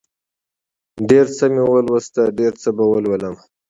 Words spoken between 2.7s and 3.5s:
به ولولمه